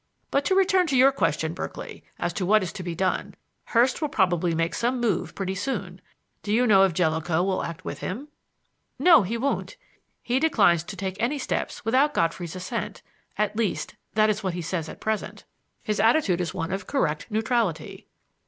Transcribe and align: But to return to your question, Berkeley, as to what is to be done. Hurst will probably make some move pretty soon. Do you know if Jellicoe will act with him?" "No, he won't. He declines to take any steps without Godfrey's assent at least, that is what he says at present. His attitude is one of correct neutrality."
But 0.31 0.45
to 0.45 0.55
return 0.55 0.87
to 0.87 0.97
your 0.97 1.11
question, 1.11 1.53
Berkeley, 1.53 2.03
as 2.17 2.33
to 2.33 2.43
what 2.43 2.63
is 2.63 2.73
to 2.73 2.81
be 2.81 2.95
done. 2.95 3.35
Hurst 3.65 4.01
will 4.01 4.09
probably 4.09 4.55
make 4.55 4.73
some 4.73 4.99
move 4.99 5.35
pretty 5.35 5.53
soon. 5.53 6.01
Do 6.41 6.51
you 6.51 6.65
know 6.65 6.81
if 6.85 6.95
Jellicoe 6.95 7.43
will 7.43 7.61
act 7.63 7.85
with 7.85 7.99
him?" 7.99 8.27
"No, 8.97 9.21
he 9.21 9.37
won't. 9.37 9.77
He 10.23 10.39
declines 10.39 10.83
to 10.85 10.95
take 10.95 11.17
any 11.21 11.37
steps 11.37 11.85
without 11.85 12.15
Godfrey's 12.15 12.55
assent 12.55 13.03
at 13.37 13.55
least, 13.55 13.95
that 14.15 14.31
is 14.31 14.41
what 14.43 14.55
he 14.55 14.61
says 14.63 14.89
at 14.89 14.99
present. 15.01 15.43
His 15.83 15.99
attitude 15.99 16.41
is 16.41 16.51
one 16.51 16.71
of 16.71 16.87
correct 16.87 17.27
neutrality." 17.29 18.07